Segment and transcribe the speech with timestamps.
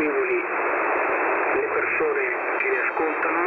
[0.00, 0.44] consapevoli
[1.54, 2.22] le persone
[2.58, 3.42] che le ascoltano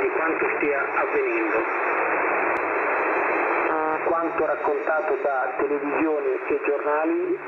[0.00, 1.84] di quanto stia avvenendo.
[4.06, 7.38] Quanto raccontato da televisioni e giornali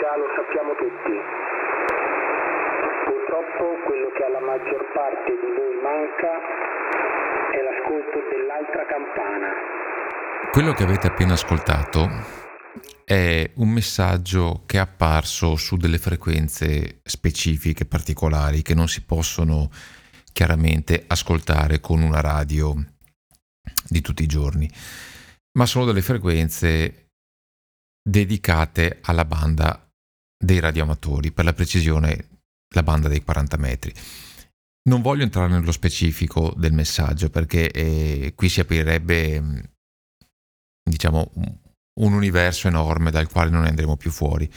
[0.00, 1.20] già lo sappiamo tutti.
[3.04, 6.40] Purtroppo quello che alla maggior parte di voi manca
[7.50, 9.54] è l'ascolto dell'altra campana.
[10.50, 12.48] Quello che avete appena ascoltato
[13.04, 19.70] è un messaggio che è apparso su delle frequenze specifiche, particolari, che non si possono
[20.32, 22.74] chiaramente ascoltare con una radio
[23.88, 24.70] di tutti i giorni,
[25.58, 27.08] ma sono delle frequenze
[28.02, 29.88] dedicate alla banda
[30.38, 32.28] dei radioamatori, per la precisione
[32.74, 33.92] la banda dei 40 metri.
[34.88, 39.70] Non voglio entrare nello specifico del messaggio perché eh, qui si aprirebbe
[40.82, 41.30] diciamo
[42.00, 44.50] un universo enorme dal quale non andremo più fuori,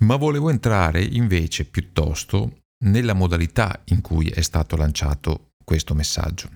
[0.00, 6.48] ma volevo entrare invece piuttosto nella modalità in cui è stato lanciato questo messaggio.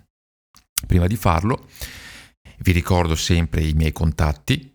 [0.86, 1.68] Prima di farlo
[2.58, 4.72] vi ricordo sempre i miei contatti,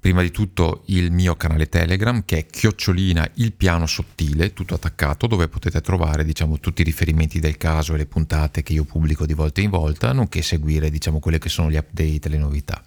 [0.00, 5.26] prima di tutto il mio canale Telegram che è chiocciolina il piano sottile, tutto attaccato,
[5.26, 9.26] dove potete trovare diciamo, tutti i riferimenti del caso e le puntate che io pubblico
[9.26, 12.82] di volta in volta, nonché seguire diciamo, quelle che sono gli update e le novità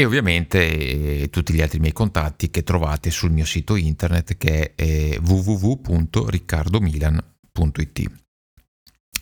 [0.00, 4.76] e ovviamente eh, tutti gli altri miei contatti che trovate sul mio sito internet che
[4.76, 8.10] è eh, www.riccardomilan.it.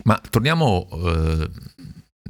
[0.05, 1.51] Ma torniamo eh,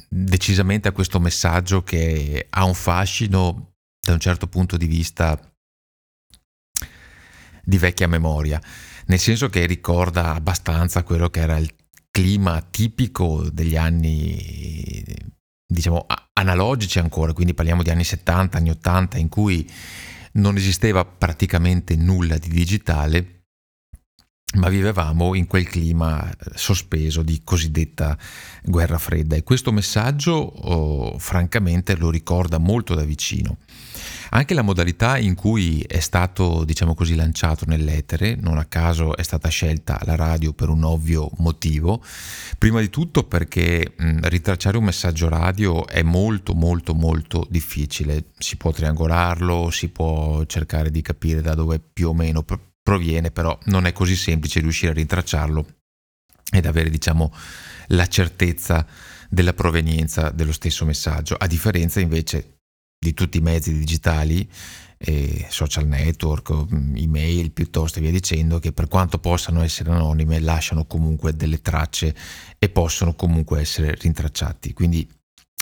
[0.08, 5.36] decisamente a questo messaggio che ha un fascino da un certo punto di vista
[7.64, 8.62] di vecchia memoria,
[9.06, 11.74] nel senso che ricorda abbastanza quello che era il
[12.12, 15.34] clima tipico degli anni
[15.66, 19.68] diciamo analogici ancora, quindi parliamo di anni 70, anni 80 in cui
[20.32, 23.36] non esisteva praticamente nulla di digitale,
[24.56, 28.16] ma vivevamo in quel clima sospeso di cosiddetta
[28.62, 33.58] guerra fredda e questo messaggio oh, francamente lo ricorda molto da vicino.
[34.36, 39.22] Anche la modalità in cui è stato, diciamo così, lanciato nell'etere, non a caso è
[39.22, 42.04] stata scelta la radio per un ovvio motivo.
[42.58, 48.24] Prima di tutto perché mh, ritracciare un messaggio radio è molto molto molto difficile.
[48.36, 52.44] Si può triangolarlo, si può cercare di capire da dove più o meno
[52.82, 55.66] proviene, però non è così semplice riuscire a rintracciarlo
[56.52, 57.32] ed avere, diciamo,
[57.88, 58.86] la certezza
[59.30, 62.55] della provenienza dello stesso messaggio, a differenza invece
[62.98, 64.48] di tutti i mezzi digitali,
[64.98, 66.50] eh, social network,
[66.94, 72.14] email piuttosto e via dicendo, che per quanto possano essere anonime lasciano comunque delle tracce
[72.58, 74.72] e possono comunque essere rintracciati.
[74.72, 75.08] Quindi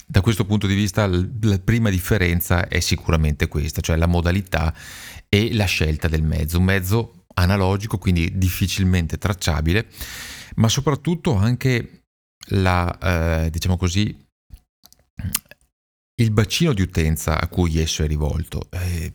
[0.06, 4.74] da questo punto di vista la prima differenza è sicuramente questa, cioè la modalità
[5.28, 9.88] e la scelta del mezzo, un mezzo analogico, quindi difficilmente tracciabile,
[10.56, 12.04] ma soprattutto anche
[12.48, 14.23] la, eh, diciamo così,
[16.16, 18.68] il bacino di utenza a cui esso è rivolto.
[18.70, 19.12] Eh,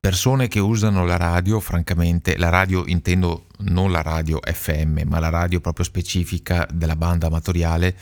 [0.00, 5.28] persone che usano la radio, francamente, la radio intendo non la radio FM, ma la
[5.28, 7.96] radio proprio specifica della banda amatoriale,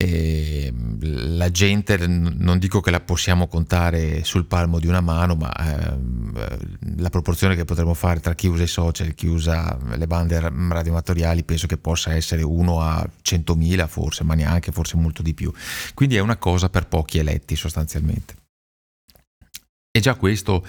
[0.00, 5.52] e la gente, non dico che la possiamo contare sul palmo di una mano, ma
[5.52, 5.98] eh,
[6.98, 10.38] la proporzione che potremmo fare tra chi usa i social e chi usa le bande
[10.38, 15.52] radioamatoriali penso che possa essere 1 a 100.000 forse, ma neanche, forse molto di più.
[15.94, 18.36] Quindi è una cosa per pochi eletti sostanzialmente.
[19.90, 20.64] E già questo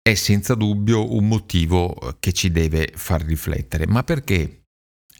[0.00, 3.88] è senza dubbio un motivo che ci deve far riflettere.
[3.88, 4.57] Ma perché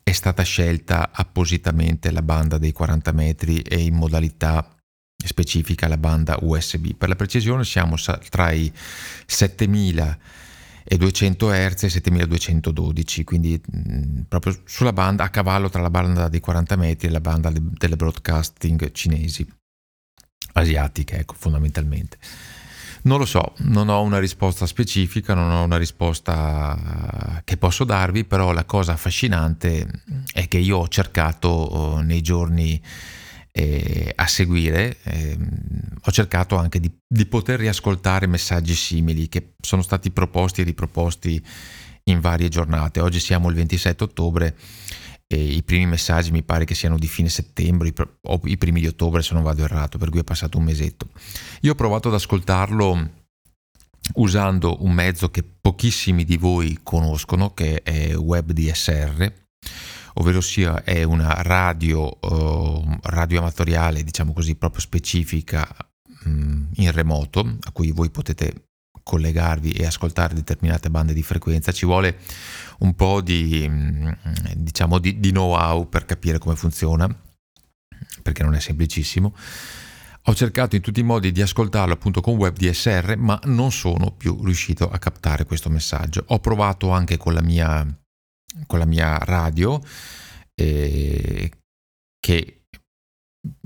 [0.09, 4.75] è stata scelta appositamente la banda dei 40 metri e in modalità
[5.23, 6.95] specifica la banda USB.
[6.95, 7.97] Per la precisione siamo
[8.31, 8.73] tra i
[9.27, 16.41] 7200 Hz e 7212, quindi mh, proprio sulla banda a cavallo tra la banda dei
[16.41, 19.47] 40 metri e la banda delle broadcasting cinesi,
[20.55, 22.17] asiatiche, ecco, fondamentalmente.
[23.03, 28.25] Non lo so, non ho una risposta specifica, non ho una risposta che posso darvi,
[28.25, 29.87] però la cosa affascinante
[30.33, 32.81] è che io ho cercato oh, nei giorni
[33.53, 35.39] eh, a seguire, eh,
[36.01, 41.45] ho cercato anche di, di, poter riascoltare messaggi simili che sono stati proposti e riproposti
[42.05, 43.01] in varie giornate.
[43.01, 44.57] Oggi siamo il 27 ottobre
[45.31, 47.93] e i primi messaggi mi pare che siano di fine settembre
[48.23, 51.11] o i primi di ottobre se non vado errato, per cui è passato un mesetto.
[51.61, 53.11] Io ho provato ad ascoltarlo
[54.15, 59.33] usando un mezzo che pochissimi di voi conoscono, che è WebDSR,
[60.15, 65.69] ovvero sia è una radio, uh, radio amatoriale, diciamo così, proprio specifica
[66.25, 68.69] in remoto, a cui voi potete
[69.03, 72.19] collegarvi e ascoltare determinate bande di frequenza, ci vuole
[72.81, 74.09] un po' di, mm,
[74.55, 77.09] diciamo, di, di know-how per capire come funziona,
[78.23, 79.35] perché non è semplicissimo.
[80.25, 84.11] Ho cercato in tutti i modi di ascoltarlo appunto con web DSR, ma non sono
[84.11, 86.23] più riuscito a captare questo messaggio.
[86.27, 87.87] Ho provato anche con la mia,
[88.67, 89.81] con la mia radio,
[90.55, 91.51] eh,
[92.21, 92.58] che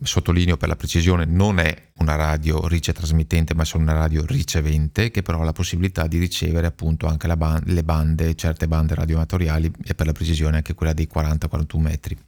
[0.03, 4.25] sottolineo per la precisione, non è una radio rice trasmittente, ma è solo una radio
[4.27, 8.95] ricevente, che però ha la possibilità di ricevere appunto anche band- le bande, certe bande
[8.95, 12.19] radioamatoriali e per la precisione anche quella dei 40-41 metri.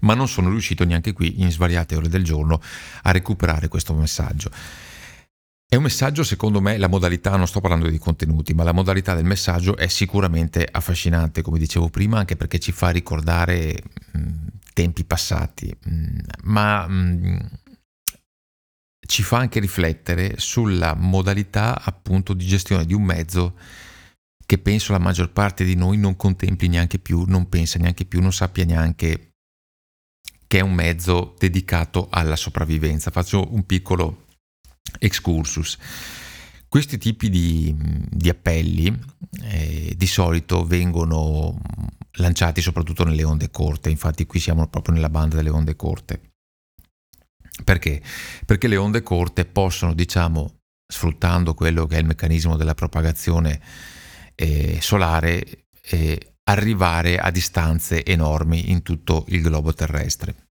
[0.00, 2.60] Ma non sono riuscito neanche qui, in svariate ore del giorno,
[3.02, 4.50] a recuperare questo messaggio.
[5.68, 9.16] È un messaggio, secondo me, la modalità, non sto parlando di contenuti, ma la modalità
[9.16, 13.82] del messaggio è sicuramente affascinante, come dicevo prima, anche perché ci fa ricordare
[14.12, 14.45] mh,
[14.76, 17.38] tempi passati, mm, ma mm,
[19.06, 23.56] ci fa anche riflettere sulla modalità appunto di gestione di un mezzo
[24.44, 28.20] che penso la maggior parte di noi non contempli neanche più, non pensa neanche più,
[28.20, 29.30] non sappia neanche
[30.46, 33.10] che è un mezzo dedicato alla sopravvivenza.
[33.10, 34.26] Faccio un piccolo
[34.98, 35.78] excursus.
[36.68, 37.74] Questi tipi di,
[38.10, 38.94] di appelli
[39.42, 41.58] eh, di solito vengono
[42.16, 46.32] lanciati soprattutto nelle onde corte, infatti qui siamo proprio nella banda delle onde corte.
[47.64, 48.02] Perché?
[48.44, 53.60] Perché le onde corte possono, diciamo, sfruttando quello che è il meccanismo della propagazione
[54.34, 60.48] eh, solare, eh, arrivare a distanze enormi in tutto il globo terrestre.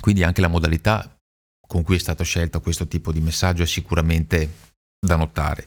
[0.00, 1.18] Quindi anche la modalità
[1.66, 4.68] con cui è stato scelto questo tipo di messaggio è sicuramente
[4.98, 5.66] da notare.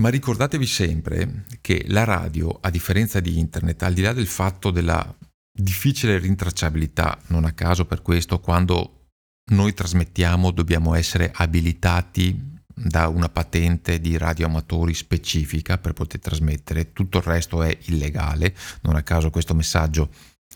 [0.00, 4.70] Ma ricordatevi sempre che la radio, a differenza di internet, al di là del fatto
[4.70, 5.16] della
[5.56, 9.10] difficile rintracciabilità, non a caso per questo quando
[9.52, 17.18] noi trasmettiamo dobbiamo essere abilitati da una patente di radioamatori specifica per poter trasmettere, tutto
[17.18, 18.52] il resto è illegale,
[18.82, 20.10] non a caso questo messaggio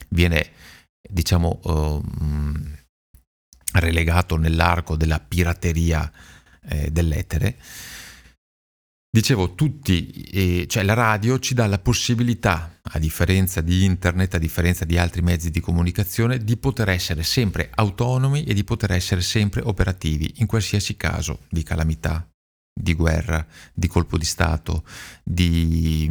[0.08, 0.50] viene
[1.08, 2.02] diciamo uh,
[3.74, 6.10] relegato nell'arco della pirateria
[6.70, 7.56] eh, dell'etere
[9.18, 14.38] Dicevo, tutti, eh, cioè la radio ci dà la possibilità, a differenza di internet, a
[14.38, 19.20] differenza di altri mezzi di comunicazione, di poter essere sempre autonomi e di poter essere
[19.20, 22.30] sempre operativi in qualsiasi caso di calamità,
[22.72, 23.44] di guerra,
[23.74, 24.84] di colpo di Stato,
[25.24, 26.08] di,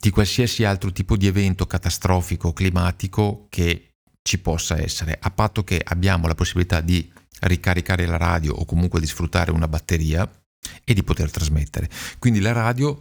[0.00, 5.78] di qualsiasi altro tipo di evento catastrofico, climatico che ci possa essere, a patto che
[5.84, 7.06] abbiamo la possibilità di
[7.40, 10.26] ricaricare la radio o comunque di sfruttare una batteria
[10.84, 11.88] e di poter trasmettere.
[12.18, 13.00] Quindi la radio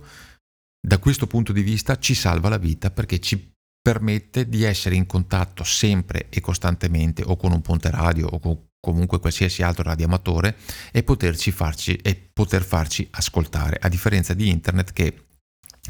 [0.86, 3.52] da questo punto di vista ci salva la vita perché ci
[3.82, 8.58] permette di essere in contatto sempre e costantemente o con un ponte radio o con
[8.80, 10.58] comunque qualsiasi altro radioamatore
[10.92, 15.26] e poterci farci e poter farci ascoltare a differenza di internet che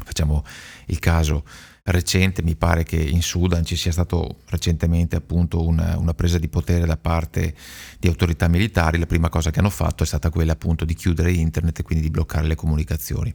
[0.02, 0.44] facciamo
[0.86, 1.44] il caso
[1.84, 6.48] recente, mi pare che in Sudan ci sia stato recentemente appunto una, una, presa di
[6.48, 7.54] potere da parte
[7.98, 11.32] di autorità militari, la prima cosa che hanno fatto è stata quella appunto di chiudere
[11.32, 13.34] internet e quindi di bloccare le comunicazioni.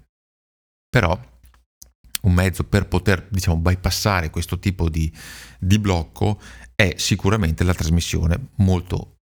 [0.90, 1.18] Però
[2.22, 5.12] un mezzo per poter diciamo bypassare questo tipo di,
[5.60, 6.42] di blocco
[6.76, 9.18] è sicuramente la trasmissione molto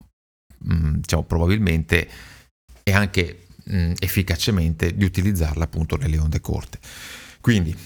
[0.71, 2.09] mm, diciamo probabilmente
[2.83, 6.79] e anche mh, mm, efficacemente di utilizzarla appunto nelle onde corte.
[7.41, 7.77] Quindi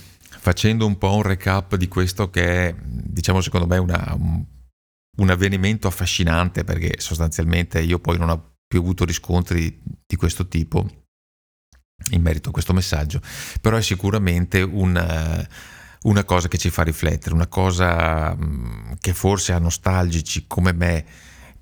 [0.47, 4.45] facendo un po' un recap di questo che è, diciamo, secondo me una, un,
[5.17, 11.05] un avvenimento affascinante perché sostanzialmente io poi non ho più avuto riscontri di questo tipo
[12.11, 13.21] in merito a questo messaggio,
[13.61, 15.47] però è sicuramente una,
[16.03, 21.05] una cosa che ci fa riflettere, una cosa mm, che forse a nostalgici come me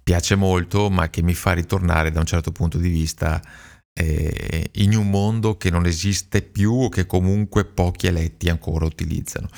[0.02, 3.40] piace molto, ma che mi fa ritornare da un certo punto di vista
[3.94, 9.48] eh, in un mondo che non esiste più o che comunque pochi eletti ancora utilizzano.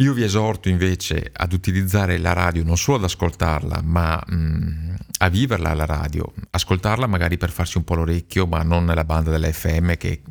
[0.00, 4.94] Io vi esorto invece ad utilizzare la radio non solo ad ascoltarla, ma mh, mm,
[5.18, 9.30] a viverla la radio, ascoltarla magari per farsi un po' l'orecchio, ma non nella banda
[9.30, 10.22] della FM che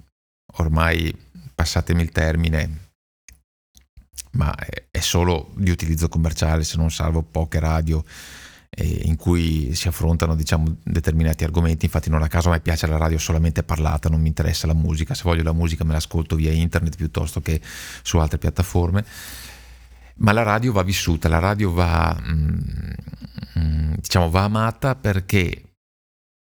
[0.58, 1.16] ormai,
[1.54, 2.90] passatemi il termine,
[4.32, 4.54] ma
[4.90, 8.04] è solo di utilizzo commerciale, se non salvo poche radio
[8.78, 11.86] in cui si affrontano diciamo, determinati argomenti.
[11.86, 14.74] Infatti, non a caso a me piace la radio solamente parlata, non mi interessa la
[14.74, 15.14] musica.
[15.14, 17.60] Se voglio la musica me l'ascolto via internet piuttosto che
[18.02, 19.06] su altre piattaforme.
[20.16, 25.64] Ma la radio va vissuta, la radio va, mm, diciamo, va amata perché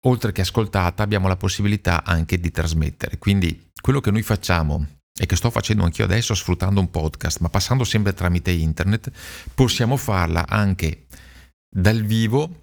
[0.06, 3.18] oltre che ascoltata abbiamo la possibilità anche di trasmettere.
[3.18, 4.86] Quindi quello che noi facciamo
[5.18, 9.12] e che sto facendo anch'io adesso sfruttando un podcast, ma passando sempre tramite internet,
[9.54, 11.06] possiamo farla anche
[11.74, 12.62] dal vivo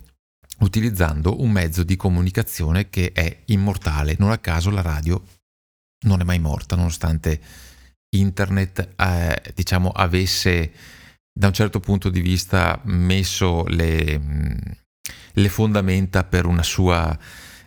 [0.60, 4.14] utilizzando un mezzo di comunicazione che è immortale.
[4.18, 5.22] Non a caso la radio
[6.06, 7.40] non è mai morta, nonostante
[8.10, 10.72] internet eh, diciamo avesse
[11.32, 14.20] da un certo punto di vista messo le,
[15.32, 17.16] le fondamenta per una, sua,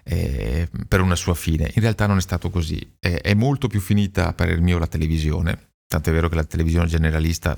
[0.03, 1.71] eh, per una sua fine.
[1.75, 2.95] In realtà non è stato così.
[2.99, 5.71] È, molto più finita, a parer mio, la televisione.
[5.87, 7.57] Tanto è vero che la televisione generalista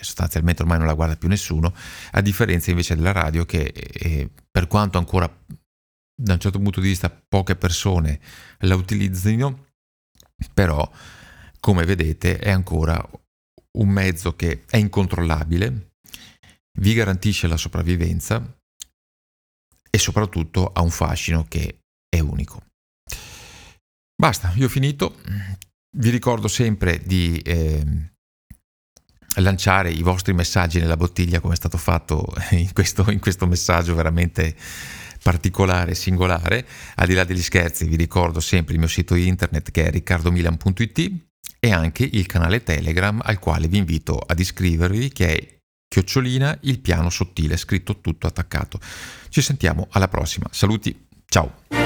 [0.00, 1.74] sostanzialmente ormai non la guarda più nessuno,
[2.12, 5.26] a differenza invece della radio che eh, per quanto ancora
[6.16, 8.20] da un certo punto di vista poche persone
[8.60, 9.66] la utilizzino,
[10.52, 10.88] però
[11.58, 12.96] come vedete è ancora
[13.78, 15.92] un mezzo che è incontrollabile,
[16.78, 18.56] vi garantisce la sopravvivenza
[19.90, 21.78] e soprattutto ha un fascino che
[22.08, 22.62] è unico.
[24.16, 25.20] Basta, io ho finito.
[25.96, 28.13] Vi ricordo sempre di eh,
[29.36, 33.94] lanciare i vostri messaggi nella bottiglia come è stato fatto in questo, in questo messaggio
[33.94, 34.54] veramente
[35.22, 36.66] particolare, singolare.
[36.96, 41.12] Al di là degli scherzi vi ricordo sempre il mio sito internet che è riccardomilan.it
[41.58, 45.54] e anche il canale Telegram al quale vi invito ad iscrivervi che è
[45.88, 48.78] chiocciolina il piano sottile, scritto tutto attaccato.
[49.28, 50.46] Ci sentiamo alla prossima.
[50.50, 51.83] Saluti, ciao!